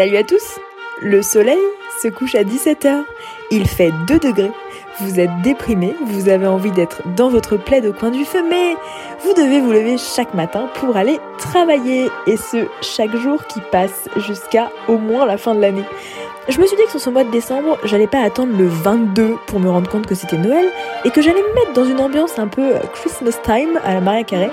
[0.00, 0.58] Salut à tous
[1.02, 1.60] Le soleil
[2.00, 3.04] se couche à 17h.
[3.50, 4.50] Il fait 2 degrés.
[4.98, 8.76] Vous êtes déprimé, vous avez envie d'être dans votre plaid au coin du feu, mais
[9.22, 12.08] vous devez vous lever chaque matin pour aller travailler.
[12.26, 15.84] Et ce, chaque jour qui passe jusqu'à au moins la fin de l'année.
[16.48, 19.36] Je me suis dit que sur ce mois de décembre, j'allais pas attendre le 22
[19.48, 20.64] pour me rendre compte que c'était Noël
[21.04, 24.24] et que j'allais me mettre dans une ambiance un peu Christmas time à la Maria
[24.24, 24.48] Carré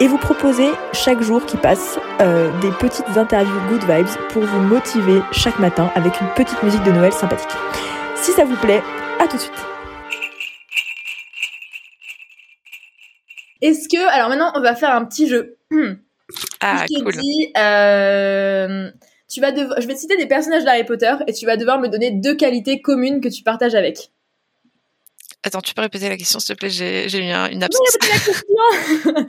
[0.00, 4.60] et vous proposer chaque jour qui passe euh, des petites interviews good vibes pour vous
[4.60, 7.50] motiver chaque matin avec une petite musique de Noël sympathique.
[8.16, 8.82] Si ça vous plaît,
[9.18, 9.52] à tout de suite.
[13.60, 15.58] Est-ce que alors maintenant on va faire un petit jeu.
[16.60, 17.12] Ah je te cool.
[17.12, 18.88] dis, euh,
[19.28, 21.80] tu vas devoir, je vais te citer des personnages d'Harry Potter et tu vas devoir
[21.80, 24.12] me donner deux qualités communes que tu partages avec.
[25.42, 26.70] Attends, tu peux répéter la question s'il te plaît?
[26.70, 27.88] J'ai eu un- une Non, absence.
[28.02, 29.26] il y a pas de question.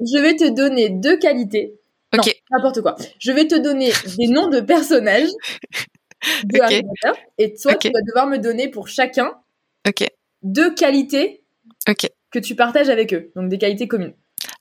[0.00, 1.74] je vais te donner deux qualités.
[2.12, 2.34] Non, Ok.
[2.50, 2.96] n'importe quoi.
[3.20, 5.28] Je vais te donner des noms de personnages
[6.44, 6.60] de.
[6.60, 9.32] Harry Potter et toi tu vas devoir me donner pour chacun
[10.42, 11.42] deux qualités
[12.32, 13.30] que tu partages avec eux.
[13.36, 14.14] Donc des qualités communes.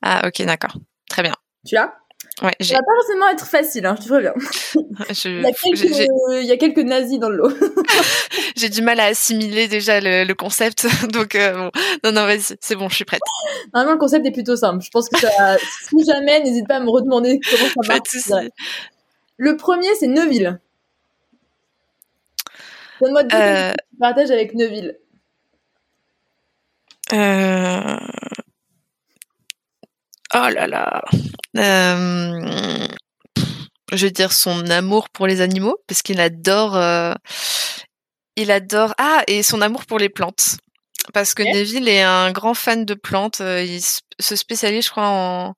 [0.04, 0.76] Ah ok d'accord.
[1.10, 1.34] Très bien.
[1.66, 1.96] Tu as
[2.42, 4.34] Ouais, Ça va pas forcément être facile, hein, je te préviens.
[5.10, 6.08] je- Il y a quelques,
[6.42, 7.52] il y a quelques nazis dans le lot.
[8.56, 10.88] j'ai du mal à assimiler déjà le, le concept.
[11.12, 11.72] Donc euh, bon,
[12.06, 13.20] non non vas-y, c'est bon, je suis prête.
[13.74, 14.82] Normalement, le concept est plutôt simple.
[14.84, 15.58] Je pense que ça,
[15.90, 18.50] si jamais, n'hésite pas à me redemander comment ça Pas marche.
[19.38, 20.60] Le premier, c'est Neuville.
[23.02, 24.98] Donne-moi deux Euh, qualités que tu partages avec Neuville.
[27.14, 27.98] Euh...
[30.36, 31.02] Oh là là.
[31.58, 32.88] Euh,
[33.92, 36.76] Je vais dire son amour pour les animaux, parce qu'il adore.
[36.76, 37.14] euh,
[38.36, 38.94] Il adore.
[38.98, 40.58] Ah, et son amour pour les plantes.
[41.14, 41.50] Parce que Ok.
[41.54, 43.42] Neville est un grand fan de plantes.
[43.42, 45.54] euh, Il se spécialise, je crois, en,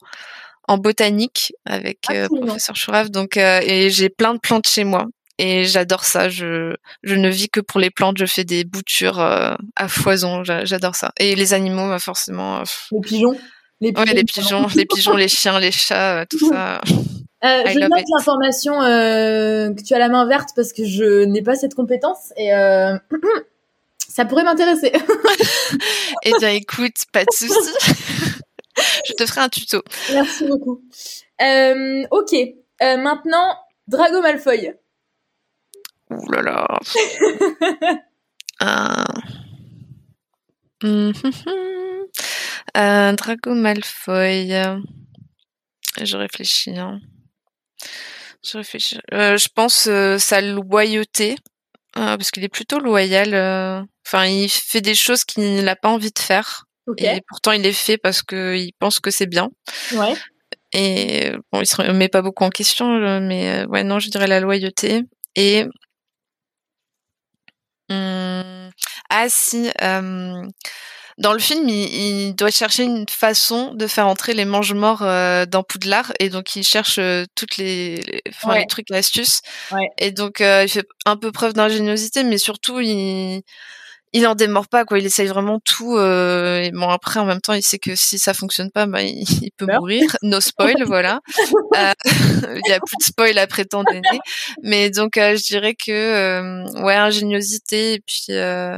[0.68, 3.10] en botanique avec euh, professeur Chourave.
[3.10, 5.06] Donc, et j'ai plein de plantes chez moi.
[5.38, 6.30] Et j'adore ça.
[6.30, 8.18] Je, je ne vis que pour les plantes.
[8.18, 10.44] Je fais des boutures à foison.
[10.46, 11.12] J'a- J'adore ça.
[11.20, 12.58] Et les animaux, bah, forcément.
[12.58, 12.88] euh, pff,
[13.82, 14.04] Les pigeons.
[14.06, 14.26] Les Ouais, les pardon.
[14.26, 16.82] pigeons, les pigeons, les chiens, les chats, euh, tout ça.
[17.44, 21.42] Euh, je note l'information euh, que tu as la main verte parce que je n'ai
[21.42, 22.96] pas cette compétence et euh,
[23.98, 24.92] ça pourrait m'intéresser.
[26.24, 27.56] Eh bien, écoute, pas de souci.
[29.08, 29.82] Je te ferai un tuto.
[30.14, 30.84] Merci beaucoup.
[32.12, 32.36] Ok.
[32.80, 34.76] Maintenant, Drago Malfoy.
[36.12, 36.68] Ouh là là.
[42.74, 44.50] Un Drago Malfoy.
[46.02, 46.78] Je réfléchis.
[46.78, 47.00] hein.
[48.44, 49.00] Je réfléchis.
[49.14, 51.36] Euh, je pense euh, sa loyauté,
[51.98, 53.34] euh, parce qu'il est plutôt loyal.
[53.34, 53.82] euh.
[54.08, 56.66] Enfin, il fait des choses qu'il n'a pas envie de faire,
[56.98, 59.50] et pourtant il les fait parce qu'il pense que c'est bien.
[59.94, 60.16] Ouais.
[60.74, 64.10] Et bon, il se remet pas beaucoup en question, euh, mais euh, ouais, non, je
[64.10, 65.04] dirais la loyauté.
[65.36, 65.66] Et
[67.90, 68.72] Hum,
[69.10, 70.42] ah si, euh,
[71.22, 75.46] dans le film, il, il doit chercher une façon de faire entrer les mange-morts euh,
[75.46, 78.60] dans Poudlard, et donc il cherche euh, toutes les, les, enfin, Ouais.
[78.62, 79.42] les trucs et astuces.
[79.72, 79.88] Ouais.
[79.98, 83.42] Et donc euh, il fait un peu preuve d'ingéniosité, mais surtout il
[84.14, 85.00] il en démord pas quoi.
[85.00, 85.96] Il essaye vraiment tout.
[85.98, 89.02] euh, et bon après en même temps il sait que si ça fonctionne pas, bah,
[89.04, 90.18] il, il peut mourir.
[90.24, 91.22] No spoil, voilà.
[91.78, 91.94] Euh,
[92.66, 94.20] Il y a plus de spoil après tant d'années.
[94.64, 98.78] Mais donc euh, je dirais que euh, ouais ingéniosité et puis euh,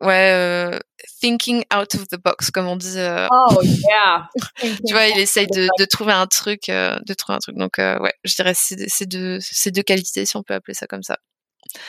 [0.00, 0.78] ouais euh,
[1.20, 2.98] thinking out of the box comme on dit.
[2.98, 4.28] euh, Oh yeah.
[4.86, 7.56] tu vois, il essaye de, de trouver un truc, euh, de trouver un truc.
[7.56, 10.86] Donc ouais, je dirais c'est c'est deux c'est deux qualités si on peut appeler ça
[10.86, 11.18] comme ça.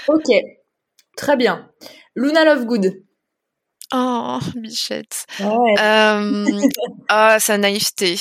[0.08, 0.26] Ok.
[1.16, 1.70] Très bien.
[2.16, 2.94] Luna Lovegood.
[3.94, 5.26] Oh, bichette.
[5.40, 5.74] Ouais.
[7.10, 8.18] Ah, sa naïveté.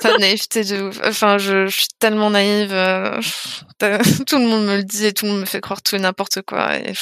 [0.00, 1.00] Sa naïveté de ouf.
[1.04, 2.72] Enfin, je, je suis tellement naïve.
[2.72, 3.20] euh,
[4.26, 5.98] tout le monde me le dit et tout le monde me fait croire tout et
[5.98, 6.76] n'importe quoi.
[6.76, 6.92] Et,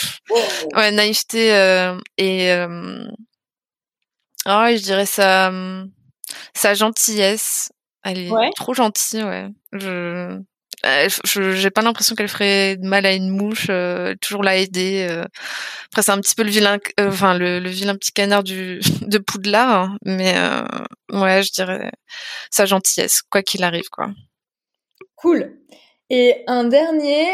[0.74, 3.04] ouais, naïveté euh, et euh,
[4.44, 5.52] ah ouais, je dirais sa
[6.54, 7.70] sa gentillesse.
[8.04, 8.50] Elle est Ouais.
[8.56, 9.48] trop gentille, ouais.
[9.72, 10.40] Je
[10.88, 11.08] euh,
[11.54, 15.06] j'ai pas l'impression qu'elle ferait de mal à une mouche, euh, toujours à aider.
[15.10, 15.24] euh.
[15.90, 19.18] Après, c'est un petit peu le vilain, enfin le, le vilain petit canard du de
[19.18, 20.34] Poudlard, hein, mais
[21.12, 21.90] ouais, je dirais
[22.50, 24.08] sa gentillesse, quoi qu'il arrive, quoi.
[25.16, 25.56] Cool.
[26.10, 27.26] Et un dernier,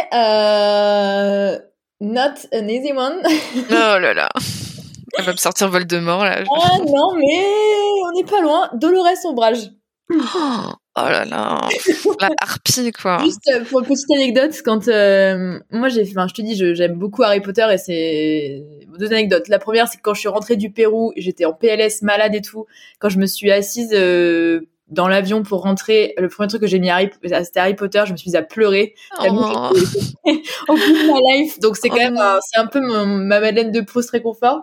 [2.00, 3.22] not an easy one.
[3.70, 4.28] Oh là là,
[5.18, 6.42] elle va me sortir Voldemort là.
[6.50, 7.44] ah non, mais
[8.06, 8.68] on n'est pas loin.
[8.74, 9.70] Dolores Ombrage.
[10.12, 11.60] Oh là là,
[12.20, 13.18] la harpie quoi.
[13.24, 16.94] Juste euh, pour une petite anecdote, quand euh, moi j'ai, enfin je te dis, j'aime
[16.94, 18.62] beaucoup Harry Potter et c'est
[18.98, 19.48] deux anecdotes.
[19.48, 22.40] La première, c'est que quand je suis rentrée du Pérou, j'étais en PLS malade et
[22.42, 22.66] tout.
[23.00, 26.78] Quand je me suis assise euh, dans l'avion pour rentrer, le premier truc que j'ai
[26.78, 28.04] mis Harry, c'était Harry Potter.
[28.06, 28.94] Je me suis mise à pleurer.
[29.20, 29.24] Oh.
[30.68, 31.58] au bout de ma life.
[31.58, 34.62] Donc c'est quand Oh même, c'est un peu mon- ma Madeleine de Proust réconfort.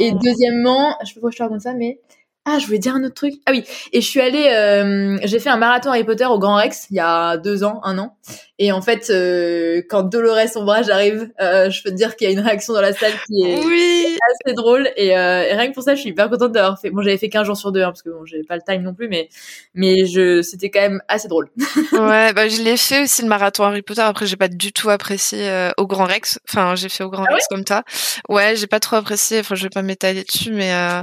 [0.00, 0.18] Et Oh.
[0.22, 1.98] deuxièmement, je sais pas pourquoi je te raconte ça, mais
[2.44, 3.34] ah, je voulais dire un autre truc.
[3.46, 6.56] Ah oui, et je suis allée, euh, j'ai fait un marathon Harry Potter au Grand
[6.56, 8.16] Rex il y a deux ans, un an.
[8.58, 12.30] Et en fait, euh, quand Dolores Ombrage arrive, euh, je peux te dire qu'il y
[12.30, 14.16] a une réaction dans la salle qui est Oui.
[14.44, 14.88] assez drôle.
[14.96, 16.90] Et, euh, et rien que pour ça, je suis hyper contente d'avoir fait.
[16.90, 18.82] Bon, j'avais fait 15 jours sur deux, hein, parce que bon, j'ai pas le time
[18.82, 19.28] non plus, mais
[19.74, 21.48] mais je, c'était quand même assez drôle.
[21.92, 24.02] Ouais, bah, je l'ai fait aussi le marathon Harry Potter.
[24.02, 26.38] Après, j'ai pas du tout apprécié euh, au Grand Rex.
[26.48, 27.82] Enfin, j'ai fait au Grand Ah Rex comme toi.
[28.28, 29.40] Ouais, j'ai pas trop apprécié.
[29.40, 31.02] Enfin, je vais pas m'étaler dessus, mais euh,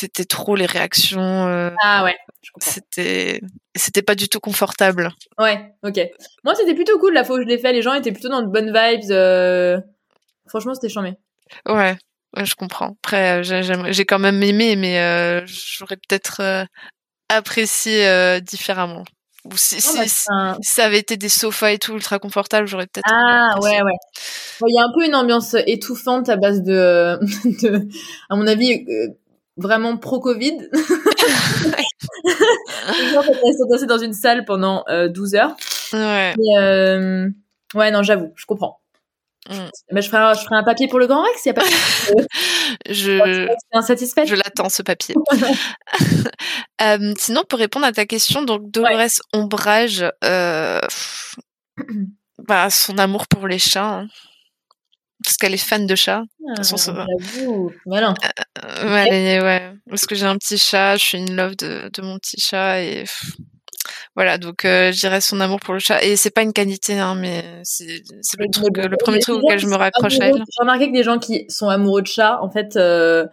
[0.00, 1.46] c'était trop les réactions.
[1.48, 2.16] euh, Ah ouais,
[2.60, 3.40] c'était,
[3.74, 5.10] c'était pas du tout confortable.
[5.38, 6.00] Ouais, ok.
[6.44, 7.72] Moi, c'était plutôt cool la fois où je l'ai fait.
[7.72, 9.10] Les gens étaient plutôt dans de bonnes vibes.
[9.10, 9.78] euh,
[10.48, 11.14] Franchement, c'était charmé.
[11.66, 11.96] Ouais,
[12.36, 12.96] ouais, je comprends.
[13.02, 16.66] Après, euh, j'ai- quand même aimé, mais euh, j'aurais peut-être
[17.28, 19.04] apprécié différemment.
[19.44, 23.08] Ou si, bah, si ça avait été des sofas et tout ultra confortables, j'aurais peut-être.
[23.10, 23.92] Ah ouais, ouais.
[24.60, 27.18] Bon, Il y a un peu une ambiance étouffante à base de,
[27.62, 27.88] de
[28.28, 28.84] à mon avis,
[29.58, 30.70] vraiment pro-Covid.
[33.70, 35.56] Restés dans une salle pendant euh, 12 heures.
[35.92, 36.34] Ouais.
[36.58, 37.28] Euh,
[37.74, 38.80] ouais, non, j'avoue, je comprends.
[39.48, 39.68] Mm.
[39.92, 41.62] Mais je ferai, un, je ferai un papier pour le Grand Rex, il a pas
[41.62, 42.24] de
[42.90, 44.28] Je, insatisfaite.
[44.28, 45.14] je l'attends ce papier.
[46.80, 50.80] Euh, sinon, pour répondre à ta question, donc Dolores Ombrage, euh,
[52.46, 54.06] bah, son amour pour les chats, hein.
[55.24, 56.22] Parce qu'elle est fan de chats.
[56.48, 56.94] Ah, façon,
[57.86, 58.14] malin.
[58.64, 62.02] Euh, ouais, ouais, parce que j'ai un petit chat, je suis in love de, de
[62.02, 63.04] mon petit chat et
[64.14, 66.02] voilà, donc euh, je dirais son amour pour le chat.
[66.02, 67.86] Et c'est pas une qualité, hein, mais c'est
[68.38, 70.44] le truc, le premier truc auquel je me raccroche à amoureux- elle.
[70.46, 73.26] J'ai remarqué que des gens qui sont amoureux de chats, en fait, euh,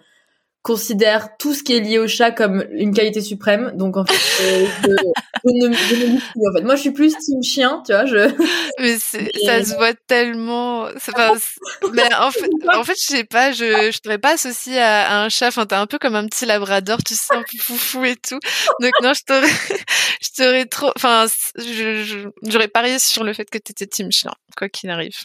[0.65, 3.71] considèrent tout ce qui est lié au chat comme une qualité suprême.
[3.75, 6.63] Donc, en fait, euh, je, je ne, je ne plus, en fait.
[6.63, 8.06] Moi, je suis plus team chien, tu vois.
[8.07, 8.17] Je...
[8.79, 10.88] Mais ça se voit tellement.
[11.13, 11.33] pas-
[11.94, 15.29] mais en fait, en fait, je sais pas, je, je pas associé à, à un
[15.29, 15.47] chat.
[15.50, 18.39] Enfin, t'es un peu comme un petit labrador, tu sais, un peu foufou et tout.
[18.81, 19.47] Donc non, je t'aurais,
[20.21, 20.91] je t'aurais trop.
[20.95, 21.27] Enfin,
[21.57, 25.15] je- j'aurais parié sur le fait que t'étais team chien, quoi qu'il arrive.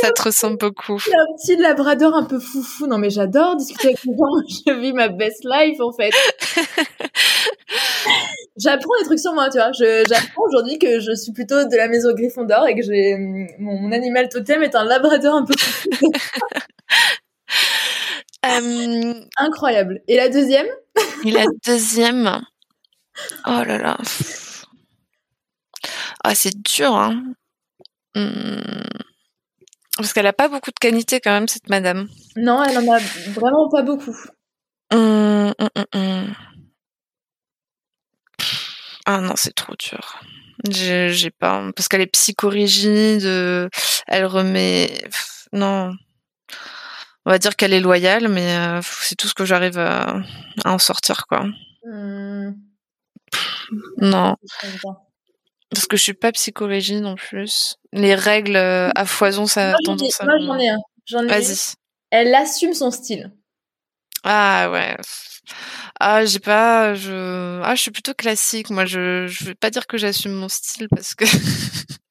[0.00, 0.98] Ça te ressemble beaucoup.
[0.98, 2.86] J'ai un petit labrador un peu foufou.
[2.86, 4.24] Non, mais j'adore discuter avec les gens.
[4.66, 6.10] Je vis ma best life, en fait.
[8.56, 9.72] J'apprends des trucs sur moi, tu vois.
[9.72, 13.90] J'apprends aujourd'hui que je suis plutôt de la maison Gryffondor et que j'ai, mon, mon
[13.92, 16.12] animal totem est un labrador un peu foufou.
[18.46, 20.02] Euh, Incroyable.
[20.06, 20.66] Et la deuxième?
[21.24, 22.42] et la deuxième?
[23.46, 23.96] Oh là là.
[26.22, 27.22] Ah, c'est dur, hein.
[28.14, 28.60] Hum.
[29.96, 32.08] Parce qu'elle a pas beaucoup de qualité quand même, cette madame.
[32.36, 32.98] Non, elle en a
[33.28, 34.16] vraiment pas beaucoup.
[34.92, 36.34] Hum, hum, hum.
[39.06, 40.20] Ah non, c'est trop dur.
[40.68, 41.70] J'ai pas.
[41.76, 43.68] Parce qu'elle est psychorigide, euh,
[44.06, 45.04] elle remet.
[45.52, 45.92] Non.
[47.26, 50.18] On va dire qu'elle est loyale, mais euh, c'est tout ce que j'arrive à,
[50.64, 51.46] à en sortir, quoi.
[53.98, 54.36] Non.
[55.70, 57.76] Parce que je suis pas psychorigide en plus.
[57.92, 60.24] Les règles euh, à foison, ça a Moi, ai- tendance à.
[60.26, 60.78] moi, j'en ai un.
[61.06, 61.26] J'en ai.
[61.28, 61.56] Vas-y.
[62.10, 63.32] Elle assume son style.
[64.22, 64.96] Ah ouais.
[66.00, 66.94] Ah, j'ai pas.
[66.94, 67.60] Je.
[67.62, 68.70] Ah, je suis plutôt classique.
[68.70, 69.26] Moi, je.
[69.26, 71.24] Je vais pas dire que j'assume mon style parce que.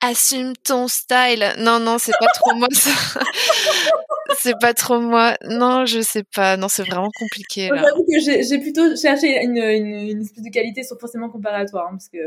[0.00, 1.54] Assume ton style.
[1.58, 2.90] Non, non, c'est pas trop moi ça.
[4.40, 5.36] c'est pas trop moi.
[5.44, 6.56] Non, je sais pas.
[6.56, 7.82] Non, c'est vraiment compliqué là.
[7.82, 11.90] J'avoue que j'ai plutôt cherché une, une, une espèce de qualité sans forcément toi, hein,
[11.92, 12.18] parce que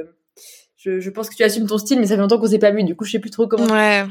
[0.79, 2.71] je, je pense que tu assumes ton style, mais ça fait longtemps qu'on s'est pas
[2.71, 3.65] vu, du coup je sais plus trop comment.
[3.67, 4.05] Ouais.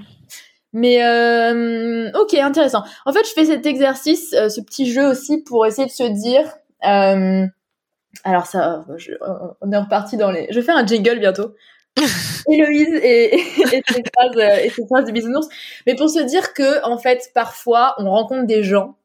[0.74, 2.84] Mais euh, ok, intéressant.
[3.06, 6.02] En fait, je fais cet exercice, euh, ce petit jeu aussi pour essayer de se
[6.04, 6.44] dire.
[6.86, 7.46] euh,
[8.24, 9.12] alors ça, je-
[9.60, 10.46] on est reparti dans les.
[10.50, 11.54] Je vais faire un jingle bientôt.
[12.50, 13.42] Héloïse et, et,
[13.88, 15.48] ses phrases, euh, et ses phrases de bisounours.
[15.86, 18.96] Mais pour se dire que, en fait, parfois, on rencontre des gens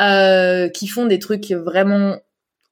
[0.00, 2.16] euh, qui font des trucs vraiment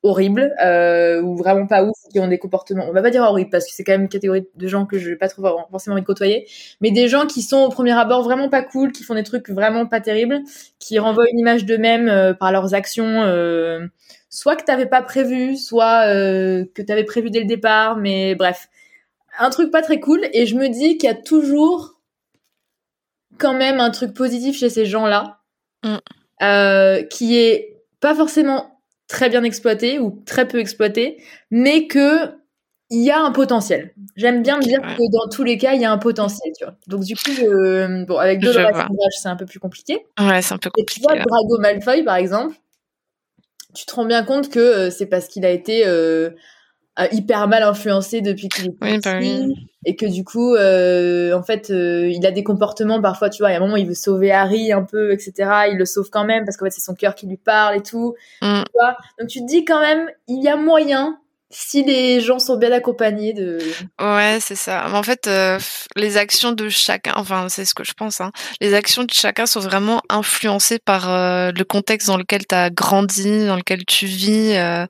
[0.02, 2.86] horribles euh, ou vraiment pas ouf, qui ont des comportements.
[2.88, 4.98] On va pas dire horribles parce que c'est quand même une catégorie de gens que
[4.98, 6.46] je vais pas trop forcément envie de côtoyer.
[6.80, 9.50] Mais des gens qui sont au premier abord vraiment pas cool, qui font des trucs
[9.50, 10.40] vraiment pas terribles,
[10.78, 13.22] qui renvoient une image d'eux-mêmes euh, par leurs actions.
[13.22, 13.86] euh,
[14.30, 18.68] soit que t'avais pas prévu, soit euh, que t'avais prévu dès le départ, mais bref
[19.38, 22.00] un truc pas très cool et je me dis qu'il y a toujours
[23.38, 25.40] quand même un truc positif chez ces gens-là
[25.82, 25.96] Mm.
[26.42, 28.79] euh, qui est pas forcément
[29.10, 32.38] très bien exploité ou très peu exploité mais que
[32.92, 33.94] il y a un potentiel.
[34.16, 34.96] J'aime bien me dire ouais.
[34.96, 36.74] que dans tous les cas, il y a un potentiel, tu vois.
[36.88, 38.72] Donc du coup, je- bon, avec Dolores
[39.22, 40.04] c'est un peu plus compliqué.
[40.18, 41.02] Ouais, c'est un peu Et tu compliqué.
[41.02, 41.24] vois, là.
[41.24, 42.56] Drago Malfoy, par exemple,
[43.74, 45.84] tu te rends bien compte que c'est parce qu'il a été
[47.08, 49.18] hyper mal influencé depuis qu'il est oui, bah
[49.86, 53.50] et que du coup euh, en fait euh, il a des comportements parfois tu vois
[53.50, 55.32] il y a un moment il veut sauver Harry un peu etc
[55.70, 57.82] il le sauve quand même parce qu'en fait c'est son cœur qui lui parle et
[57.82, 58.62] tout Mm.
[58.64, 61.18] tu vois donc tu te dis quand même il y a moyen
[61.52, 63.58] si les gens sont bien accompagnés de
[64.00, 64.86] Ouais, c'est ça.
[64.92, 65.58] En fait, euh,
[65.96, 68.30] les actions de chacun, enfin, c'est ce que je pense, hein,
[68.60, 72.70] les actions de chacun sont vraiment influencées par euh, le contexte dans lequel tu as
[72.70, 74.54] grandi, dans lequel tu vis.
[74.56, 74.86] euh,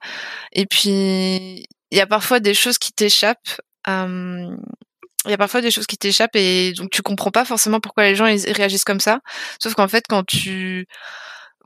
[0.53, 3.61] et puis, il y a parfois des choses qui t'échappent.
[3.89, 4.55] euh,
[5.27, 8.05] il y a parfois des choses qui t'échappent et donc tu comprends pas forcément pourquoi
[8.05, 9.21] les gens ils réagissent comme ça.
[9.63, 10.87] Sauf qu'en fait, quand tu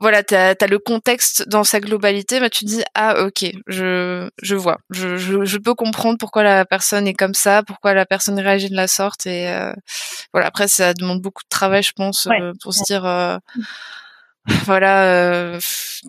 [0.01, 4.27] voilà, t'as as le contexte dans sa globalité, bah tu te dis ah ok, je
[4.41, 8.05] je vois, je, je je peux comprendre pourquoi la personne est comme ça, pourquoi la
[8.05, 9.71] personne réagit de la sorte et euh,
[10.33, 10.47] voilà.
[10.47, 12.41] Après, ça demande beaucoup de travail, je pense, Ouais.
[12.41, 13.37] euh, pour se dire euh,
[14.65, 15.03] voilà.
[15.05, 15.59] euh,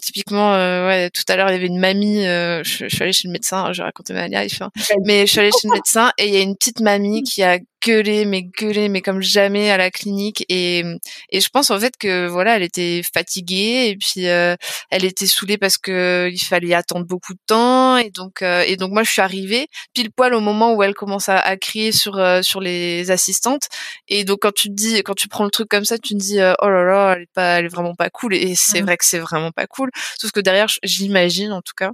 [0.02, 2.26] typiquement, euh, ouais, tout à l'heure il y avait une mamie.
[2.26, 4.60] euh, je, je suis allée chez le médecin, je raconter ma life.
[4.62, 4.70] hein.
[5.04, 7.42] Mais je suis allée chez le médecin et il y a une petite mamie qui
[7.42, 10.44] a gueulé, mais gueulé, mais comme jamais à la clinique.
[10.48, 10.82] Et,
[11.30, 14.56] et je pense en fait que voilà, elle était fatiguée et puis euh,
[14.90, 17.96] elle était saoulée parce que il fallait attendre beaucoup de temps.
[17.98, 20.94] Et donc, euh, et donc moi je suis arrivée pile poil au moment où elle
[20.94, 23.68] commence à, à crier sur euh, sur les assistantes.
[24.08, 26.18] Et donc quand tu te dis, quand tu prends le truc comme ça, tu te
[26.18, 28.34] dis euh, oh là là, elle est pas, elle est vraiment pas cool.
[28.34, 28.86] Et c'est Mhm.
[28.86, 29.90] vrai que c'est vraiment pas cool.
[30.20, 31.90] Sauf que derrière, j'imagine en tout cas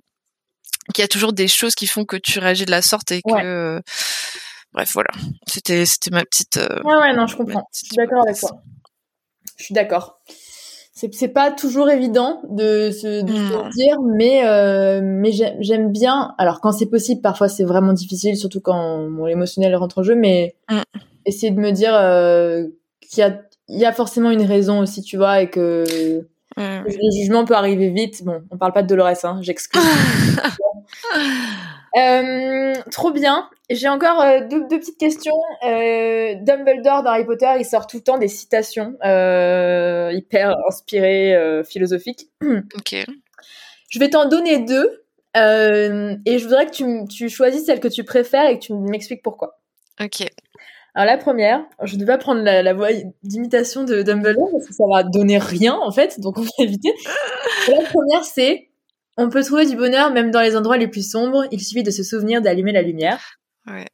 [0.94, 3.22] qu'il y a toujours des choses qui font que tu réagis de la sorte et
[3.22, 3.42] que Ouais.
[3.44, 3.80] euh,
[4.74, 5.10] bref voilà.
[5.46, 7.68] C'était c'était ma petite euh, ouais ouais non je comprends.
[7.74, 8.50] Je suis d'accord avec toi.
[9.58, 10.18] Je suis d'accord.
[10.94, 13.64] C'est c'est pas toujours évident de se, de se Non.
[13.64, 16.34] le dire mais euh, mais j'aime bien.
[16.38, 20.14] Alors quand c'est possible parfois c'est vraiment difficile surtout quand bon, l'émotionnel rentre en jeu
[20.14, 20.80] mais Mm.
[21.26, 22.66] essayer de me dire euh,
[23.00, 26.82] qu'il y a il y a forcément une raison aussi tu vois et que Ouais.
[26.84, 29.80] le jugement peut arriver vite bon on parle pas de Dolores hein j'excuse
[31.96, 33.48] Euh, trop bien.
[33.68, 35.36] J'ai encore euh, deux, deux petites questions.
[35.64, 42.28] Euh, Dumbledore dans Harry Potter, il sort tout le temps des citations hyper inspirées, philosophiques.
[42.42, 43.06] ok
[43.90, 45.04] Je vais t'en donner deux
[45.34, 49.22] et je voudrais que tu, tu choisisses celle que tu préfères et que tu m'expliques
[49.22, 49.58] pourquoi.
[50.00, 50.26] ok
[50.94, 52.88] Alors la première, je ne vais pas prendre la, la voix
[53.22, 56.92] d'imitation de Dumbledore parce que ça va donner rien en fait, donc on va éviter.
[57.68, 58.68] La première, c'est
[59.16, 61.44] on peut trouver du bonheur même dans les endroits les plus sombres.
[61.50, 63.38] Il suffit de se souvenir d'allumer la lumière.
[63.66, 63.86] ouais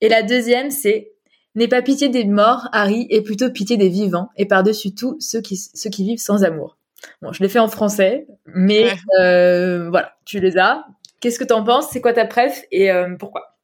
[0.00, 1.12] Et la deuxième, c'est
[1.54, 5.40] N'aie pas pitié des morts, Harry, et plutôt pitié des vivants, et par-dessus tout, ceux
[5.40, 6.78] qui, ceux qui vivent sans amour.
[7.20, 8.92] Bon, je l'ai fait en français, mais Ouais.
[9.20, 10.84] euh, voilà, tu les as.
[11.20, 11.88] Qu'est-ce que t'en penses?
[11.90, 12.62] C'est quoi ta préf?
[12.70, 13.57] Et euh, pourquoi?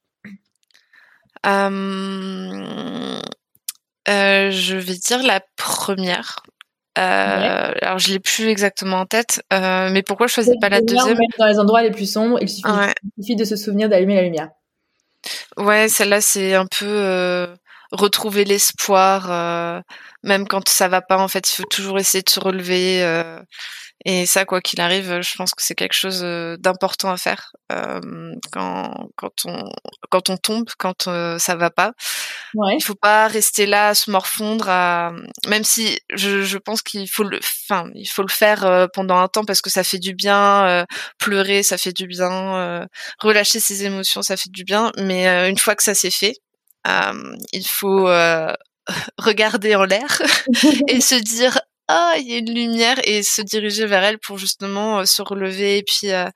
[4.06, 6.42] Je vais dire la première
[6.96, 10.80] euh, alors je l'ai plus exactement en tête euh, mais pourquoi je choisis pas la
[10.80, 11.18] deuxième?
[11.18, 13.88] même Dans les endroits les plus sombres, il suffit, ouais il suffit de se souvenir
[13.88, 14.50] d'allumer la lumière.
[15.56, 17.46] Ouais, celle-là, c'est un peu euh,
[17.92, 19.80] retrouver l'espoir, euh,
[20.22, 21.18] même quand ça va pas.
[21.18, 23.02] En fait, il faut toujours essayer de se relever.
[24.06, 27.52] Et ça, quoi qu'il arrive, je pense que c'est quelque chose euh, d'important à faire
[27.72, 29.70] euh, quand quand on
[30.10, 31.92] quand on tombe, quand euh, ça va pas.
[32.54, 32.76] Ouais.
[32.78, 35.12] Il faut pas rester là à se morfondre, à...
[35.48, 39.16] même si je, je pense qu'il faut le, enfin, il faut le faire euh, pendant
[39.18, 40.66] un temps parce que ça fait du bien.
[40.66, 40.84] euh,
[41.18, 42.56] pleurer, ça fait du bien.
[42.56, 42.86] euh,
[43.20, 44.92] relâcher ses émotions, ça fait du bien.
[44.98, 46.34] Mais euh, une fois que ça s'est fait,
[46.86, 48.52] euh, il faut euh,
[49.18, 50.22] regarder en l'air
[50.88, 54.38] et se dire ah il y a une lumière et se diriger vers elle pour
[54.38, 56.28] justement euh, se relever et puis euh,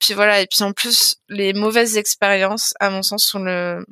[0.00, 3.84] puis voilà et puis en plus les mauvaises expériences à mon sens sont le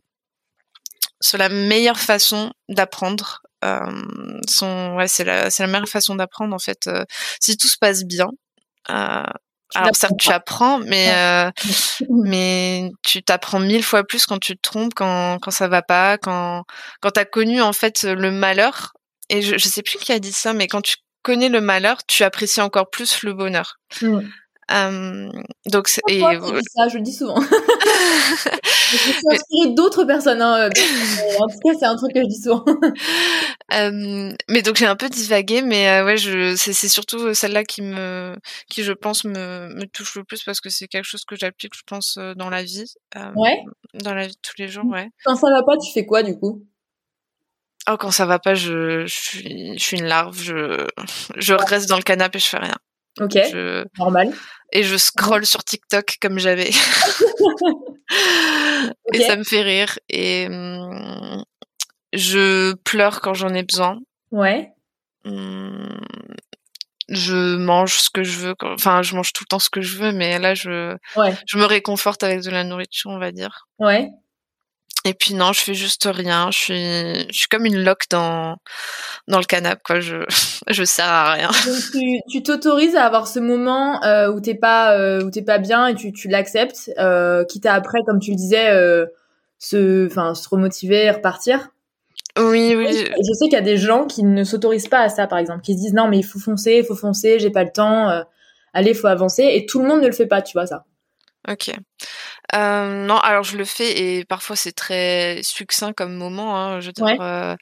[1.21, 4.03] sont la meilleure façon d'apprendre euh,
[4.49, 7.05] sont ouais c'est la c'est la meilleure façon d'apprendre en fait euh,
[7.41, 8.29] si tout se passe bien
[8.91, 9.25] euh,
[9.75, 11.51] alors certes tu apprends mais euh,
[12.11, 16.19] mais tu t'apprends mille fois plus quand tu te trompes quand quand ça va pas
[16.19, 16.65] quand
[17.01, 18.93] quand t'as connu en fait le malheur
[19.29, 21.99] et je, je sais plus qui a dit ça mais quand tu connais le malheur
[22.07, 24.21] tu apprécies encore plus le bonheur Mm.
[24.71, 25.29] Euh,
[25.67, 27.35] donc c'est- et ça, je le dis souvent.
[27.41, 30.41] je me suis inspirée d'autres personnes.
[30.41, 30.71] Hein.
[30.75, 32.65] mais En tout cas, c'est un truc que je dis souvent.
[33.75, 37.65] Euh, mais donc j'ai un peu divagué, mais euh, ouais, je c'est c'est surtout celle-là
[37.65, 38.37] qui me
[38.69, 41.73] qui je pense me me touche le plus parce que c'est quelque chose que j'applique,
[41.75, 43.63] je pense, euh, dans la vie, euh, Ouais.
[43.95, 45.09] dans la vie de tous les jours, ouais.
[45.25, 46.63] Quand ça va pas, tu fais quoi du coup?
[47.91, 50.87] Oh, quand ça va pas, je je suis je suis une larve, je
[51.37, 52.77] je reste dans le canapé, je fais rien.
[53.21, 54.33] Ok, Je normal.
[54.73, 56.71] et je scrolle sur TikTok comme j'avais.
[59.15, 61.43] Et ça me fait rire et hum,
[62.13, 63.99] je pleure quand j'en ai besoin.
[64.31, 64.71] Ouais.
[65.25, 66.01] Hum,
[67.09, 68.55] je mange ce que je veux.
[68.63, 70.97] Enfin, je mange tout le temps ce que je veux, mais là, je,
[71.47, 73.67] je me réconforte avec de la nourriture, on va dire.
[73.79, 74.09] Ouais.
[75.05, 76.51] Et puis non, je fais juste rien.
[76.53, 78.57] Je suis, je suis comme une loque dans
[79.27, 80.01] dans le canapé, quoi.
[80.01, 80.19] Je
[80.69, 81.51] je sers à rien.
[81.67, 85.59] Donc tu t'autorises à avoir ce moment euh, où t'es pas euh, où t'es pas
[85.59, 88.71] bien et tu tu l'acceptes, euh, quitte à après, comme tu le disais,
[89.59, 91.71] se enfin se remotiver, repartir?
[92.39, 92.87] Oui, oui.
[92.89, 95.63] Je sais qu'il y a des gens qui ne s'autorisent pas à ça, par exemple,
[95.63, 98.09] qui se disent non mais il faut foncer, il faut foncer, j'ai pas le temps,
[98.73, 100.85] allez, il faut avancer, et tout le monde ne le fait pas, tu vois ça.
[101.49, 101.73] Ok.
[102.55, 106.59] Euh, non, alors je le fais et parfois c'est très succinct comme moment.
[106.59, 107.57] Hein, je veux dire, euh,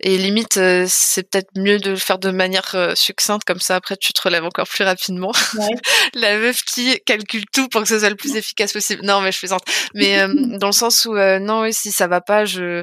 [0.00, 3.76] et limite, euh, c'est peut-être mieux de le faire de manière euh, succincte, comme ça
[3.76, 5.32] après tu te relèves encore plus rapidement.
[5.56, 5.68] Ouais.
[6.14, 9.02] La meuf qui calcule tout pour que ce soit le plus efficace possible.
[9.04, 9.62] Non, mais je plaisante.
[9.94, 10.26] Mais
[10.58, 12.82] dans le sens où non, oui, si ça va pas, je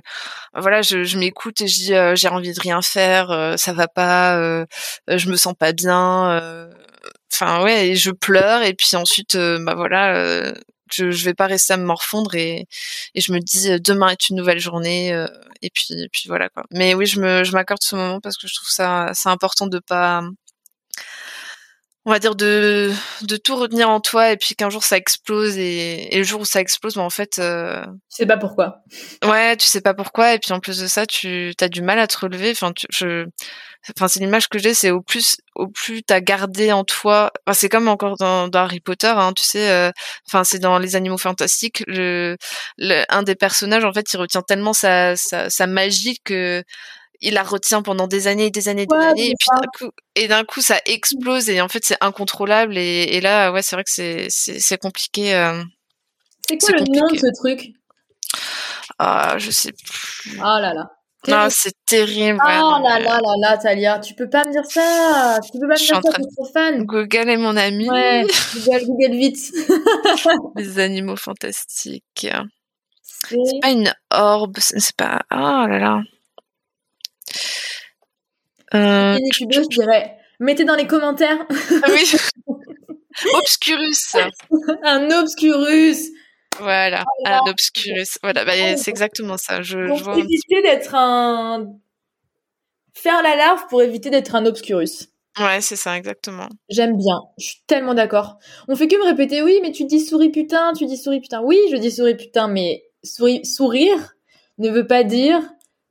[0.55, 4.65] voilà, je, je m'écoute et je dis j'ai envie de rien faire, ça va pas,
[5.07, 6.41] je me sens pas bien.
[7.33, 10.53] Enfin ouais, et je pleure et puis ensuite, bah voilà
[10.95, 12.67] je, je vais pas rester à me morfondre et,
[13.15, 15.27] et je me dis euh, demain est une nouvelle journée euh,
[15.61, 16.63] et puis puis voilà quoi.
[16.71, 19.67] Mais oui, je me je m'accorde ce moment parce que je trouve ça c'est important
[19.67, 20.21] de pas
[22.05, 22.91] on va dire de
[23.21, 26.41] de tout retenir en toi et puis qu'un jour ça explose et, et le jour
[26.41, 27.83] où ça explose ben en fait euh...
[27.85, 28.81] tu sais pas pourquoi.
[29.23, 31.99] Ouais tu sais pas pourquoi et puis en plus de ça tu as du mal
[31.99, 32.51] à te relever.
[32.51, 33.27] Enfin je
[33.89, 37.31] enfin c'est l'image que j'ai c'est au plus au plus t'as gardé en toi.
[37.45, 39.91] Enfin, c'est comme encore dans, dans, Harry Potter hein, tu sais euh,
[40.27, 42.35] enfin c'est dans les animaux fantastiques le,
[42.77, 46.63] le, un des personnages en fait il retient tellement sa sa, sa magie que
[47.21, 49.67] il la retient pendant des années et des années et des années et puis d'un
[49.77, 53.61] coup et d'un coup ça explose et en fait c'est incontrôlable et, et, là ouais
[53.61, 55.63] c'est vrai que c'est c'est, compliqué euh,
[56.47, 57.73] c'est quoi le nom de ce truc?
[58.97, 60.91] Ah je sais plus oh là là
[61.27, 62.39] non, c'est terrible.
[62.43, 62.47] Oh
[62.81, 65.39] là là là là, Talia, tu peux pas me dire ça.
[65.45, 66.83] Tu peux pas me dire ça, t'es trop fan.
[66.83, 67.87] Google est mon ami.
[67.87, 68.25] Ouais,
[68.55, 69.53] Google, Google vite.
[70.55, 72.27] Les animaux fantastiques.
[73.13, 75.21] C'est pas une orbe, c'est pas.
[75.31, 76.01] Oh là là.
[78.73, 79.17] Euh...
[79.31, 80.17] je dirais.
[80.39, 81.45] Mettez dans les commentaires.
[81.83, 82.13] Ah oui.
[83.35, 84.15] Obscurus.
[84.83, 86.09] un obscurus.
[86.59, 88.17] Voilà, un obscurus.
[88.23, 89.61] Voilà, bah, c'est exactement ça.
[89.61, 91.67] Je, pour je éviter d'être un.
[92.93, 95.09] Faire la larve pour éviter d'être un obscurus.
[95.39, 96.49] Ouais, c'est ça, exactement.
[96.69, 97.21] J'aime bien.
[97.37, 98.37] Je suis tellement d'accord.
[98.67, 101.41] On fait que me répéter, oui, mais tu dis souris putain, tu dis souris putain.
[101.41, 104.13] Oui, je dis souris putain, mais souris, sourire
[104.57, 105.41] ne veut pas dire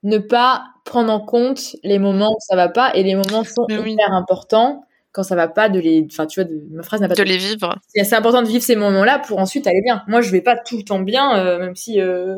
[0.02, 3.64] ne pas prendre en compte les moments où ça va pas et les moments sont
[3.68, 7.06] hyper importants quand ça va pas de les enfin tu vois de, ma phrase n'a
[7.08, 7.78] pas de, les vivre.
[7.94, 10.02] C'est important de vivre ces moments là pour ensuite aller bien.
[10.08, 12.36] Moi je vais pas tout le temps bien euh, même si euh,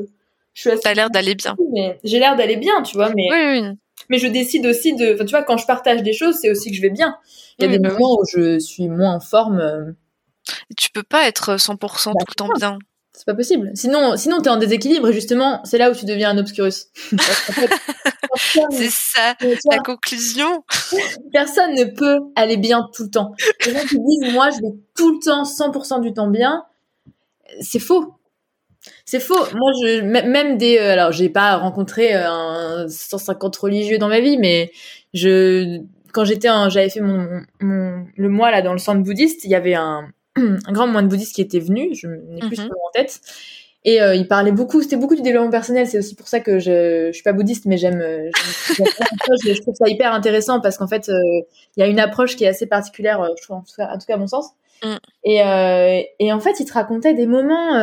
[0.53, 1.57] je suis assez t'as l'air d'aller bien.
[1.73, 3.79] mais j'ai l'air d'aller bien tu vois mais oui, oui.
[4.11, 6.71] mais je décide aussi de enfin tu vois quand je partage des choses c'est aussi
[6.71, 7.17] que je vais bien.
[7.59, 9.93] Il y a oui, des bah moments où je suis moins en forme euh...
[10.77, 12.79] tu peux pas être 100% bah, tout le temps bien.
[13.15, 13.71] C'est pas possible.
[13.75, 16.87] Sinon, sinon t'es en déséquilibre et justement, c'est là où tu deviens un obscurus.
[18.71, 19.35] c'est ça,
[19.71, 20.65] la conclusion.
[21.33, 23.33] Personne ne peut aller bien tout le temps.
[23.67, 26.65] Les gens qui disent, moi, je vais tout le temps, 100% du temps bien,
[27.61, 28.15] c'est faux.
[29.05, 29.45] C'est faux.
[29.55, 34.21] Moi, je, même des, euh, alors, j'ai pas rencontré euh, un 150 religieux dans ma
[34.21, 34.73] vie, mais
[35.15, 35.81] je,
[36.13, 39.55] quand j'étais, j'avais fait mon, mon, le mois là dans le centre bouddhiste, il y
[39.55, 42.87] avait un, un grand moine bouddhiste qui était venu, je n'ai plus mm -hmm.
[42.87, 43.21] en tête,
[43.85, 45.89] et euh, il parlait beaucoup, c'était beaucoup du développement personnel.
[45.89, 48.31] C'est aussi pour ça que je, je suis pas bouddhiste, mais j'aime, euh,
[49.45, 51.19] je, trouve ça hyper intéressant parce qu'en fait, euh,
[51.77, 53.89] il y a une approche qui est assez particulière, euh, je trouve, en tout cas,
[53.93, 54.51] en tout cas à mon sens.
[54.85, 54.95] Mm.
[55.25, 57.77] Et, euh, et en fait, il te racontait des moments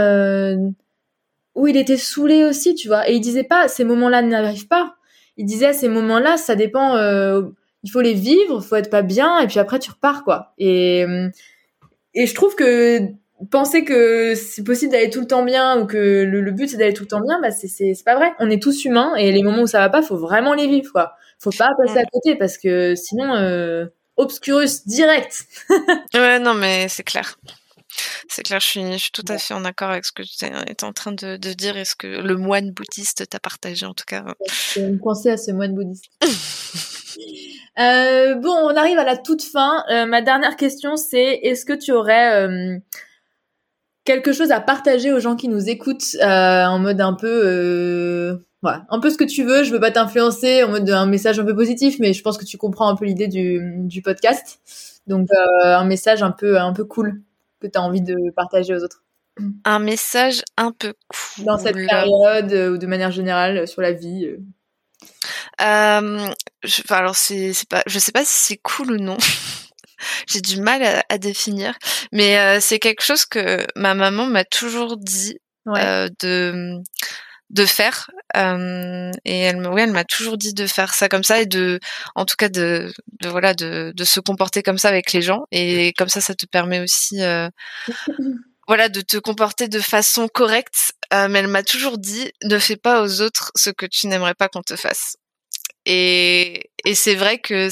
[1.56, 3.10] où il était saoulé aussi, tu vois.
[3.10, 4.96] Et il disait pas, ces moments-là n'arrivent pas.
[5.36, 6.96] Il disait, ces moments-là, ça dépend.
[6.96, 10.54] il faut les vivre, faut être pas bien, et puis après tu repars, quoi.
[10.58, 11.06] Et
[12.14, 13.02] et je trouve que
[13.52, 16.78] penser que c'est possible d'aller tout le temps bien ou que le, le but c'est
[16.78, 18.34] d'aller tout le temps bien, bah c'est c'est pas vrai.
[18.40, 20.92] On est tous humains et les moments où ça va pas, faut vraiment les vivre
[20.92, 21.14] quoi.
[21.40, 23.86] Faut pas passer à côté parce que sinon euh,
[24.18, 25.46] obscurus direct.
[26.14, 27.38] ouais non mais c'est clair.
[28.28, 30.46] C'est clair, je suis, je suis tout à fait en accord avec ce que tu
[30.46, 33.94] es en train de, de dire et ce que le moine bouddhiste t'a partagé en
[33.94, 34.24] tout cas.
[34.48, 36.06] Je pensais à ce moine bouddhiste.
[37.80, 39.84] euh, bon, on arrive à la toute fin.
[39.90, 42.78] Euh, ma dernière question, c'est est-ce que tu aurais euh,
[44.10, 48.38] quelque chose à partager aux gens qui nous écoutent euh, en mode un peu euh,
[48.64, 51.40] voilà, un peu ce que tu veux, je veux pas t'influencer en mode un message
[51.40, 54.62] un peu positif mais je pense que tu comprends un peu l'idée du, du podcast.
[55.06, 57.22] Donc euh, un message un peu un peu cool
[57.62, 59.04] que tu as envie de partager aux autres.
[59.64, 64.28] Un message un peu cool dans cette période ou de manière générale sur la vie.
[65.62, 66.28] Euh,
[66.64, 69.18] je, alors c'est c'est pas je sais pas si c'est cool ou non.
[70.28, 71.78] j'ai du mal à, définir,
[72.12, 76.82] mais c'est quelque chose que ma maman m'a toujours dit de
[77.50, 78.10] de faire.
[78.36, 81.80] Et elle oui elle m'a toujours dit de faire ça comme ça et de
[82.16, 85.46] en tout cas de, de voilà de, de se comporter comme ça avec les gens.
[85.52, 87.20] Et comme ça ça te permet aussi
[88.68, 90.94] voilà de te comporter de façon correcte.
[91.12, 94.48] Mais elle m'a toujours dit ne fais pas aux autres ce que tu n'aimerais pas
[94.48, 95.16] qu'on te fasse
[95.92, 97.68] et, et c'est vrai que,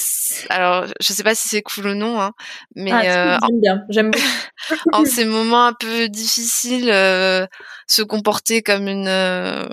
[0.49, 2.31] alors, je sais pas si c'est cool ou non, hein,
[2.75, 4.09] mais ah, euh, bien, j'aime
[4.91, 7.45] en ces moments un peu difficiles, euh,
[7.85, 9.67] se comporter comme une euh,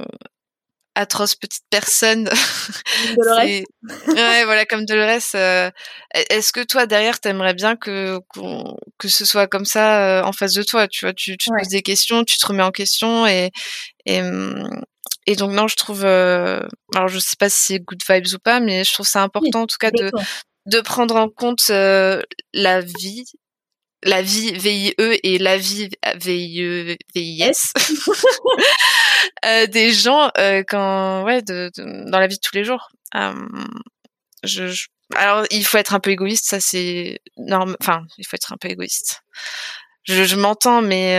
[0.95, 2.29] atroce petite personne.
[3.17, 3.39] Dolores.
[4.09, 5.35] ouais, voilà, comme Dolores.
[5.37, 5.71] Euh,
[6.29, 8.21] est-ce que toi derrière t'aimerais bien que
[8.99, 11.69] que ce soit comme ça en face de toi Tu vois, tu, tu te poses
[11.69, 13.53] des questions, tu te remets en question et
[14.05, 14.69] et hum,
[15.27, 16.61] et donc non, je trouve, euh,
[16.95, 19.63] alors je sais pas si c'est good vibes ou pas, mais je trouve ça important
[19.63, 20.11] en tout cas de
[20.67, 23.25] de prendre en compte euh, la vie,
[24.03, 27.73] la vie VIE et la vie VIE VIS
[29.45, 32.89] euh, des gens euh, quand ouais de, dans la vie de tous les jours.
[34.43, 37.77] Je, je, alors il faut être un peu égoïste, ça c'est normal.
[37.81, 39.23] Enfin, il faut être un peu égoïste.
[40.03, 41.19] Je, je m'entends, mais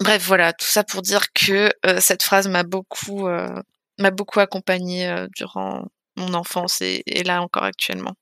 [0.00, 3.60] Bref, voilà, tout ça pour dire que euh, cette phrase m'a beaucoup, euh,
[3.98, 8.12] m'a beaucoup accompagnée euh, durant mon enfance et, là encore actuellement.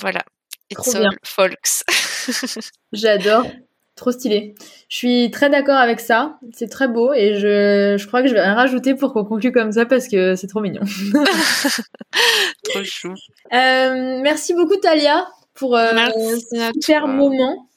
[0.00, 0.22] Voilà.
[0.70, 1.84] It's all folks.
[2.92, 3.46] J'adore.
[3.96, 4.54] Trop stylé.
[4.88, 6.38] Je suis très d'accord avec ça.
[6.54, 9.52] C'est très beau et je, je crois que je vais rien rajouter pour qu'on conclue
[9.52, 10.80] comme ça parce que c'est trop mignon.
[12.64, 13.14] trop chou.
[13.50, 17.69] merci beaucoup Talia pour ce super moment.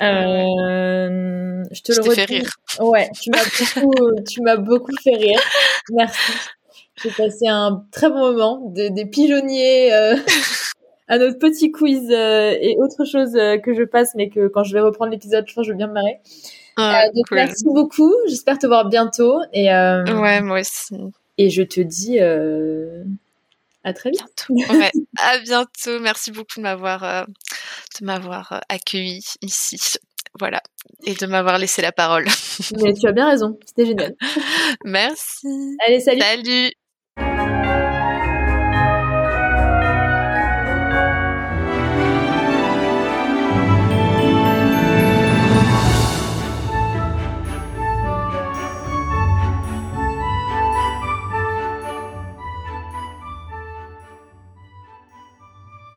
[0.00, 2.50] Euh, je te le fait rire.
[2.80, 3.44] Ouais, tu m'as
[3.82, 5.40] beaucoup, tu m'as beaucoup fait rire.
[5.90, 6.32] Merci.
[7.02, 10.16] J'ai passé un très bon moment, des pigeonniers euh,
[11.08, 14.64] à notre petit quiz euh, et autre chose euh, que je passe, mais que quand
[14.64, 16.20] je vais reprendre l'épisode, je pense que je vais bien me marrer.
[16.78, 18.14] Euh, donc merci beaucoup.
[18.28, 19.38] J'espère te voir bientôt.
[19.52, 20.96] Et ouais, moi aussi.
[21.38, 22.18] Et je te dis
[23.84, 24.54] à très bientôt.
[24.70, 26.00] Ouais, à bientôt.
[26.00, 27.24] Merci beaucoup de m'avoir euh,
[28.00, 29.78] de m'avoir euh, accueilli ici.
[30.38, 30.62] Voilà,
[31.04, 32.24] et de m'avoir laissé la parole.
[32.82, 34.14] Mais tu as bien raison, c'était génial.
[34.84, 35.46] Merci.
[35.86, 36.20] Allez, salut.
[36.20, 36.72] Salut.